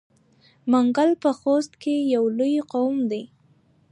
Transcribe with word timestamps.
منګل 0.71 1.11
په 1.23 1.29
خوست 1.39 1.73
کې 1.81 1.95
یو 2.15 2.23
لوی 2.37 2.55
قوم 2.71 2.95
دی. 3.11 3.23